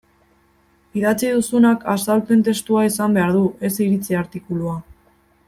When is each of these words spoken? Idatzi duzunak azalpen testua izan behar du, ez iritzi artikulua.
Idatzi 1.01 1.29
duzunak 1.33 1.85
azalpen 1.93 2.41
testua 2.49 2.87
izan 2.89 3.19
behar 3.19 3.37
du, 3.37 3.43
ez 3.71 3.73
iritzi 3.87 4.21
artikulua. 4.25 4.77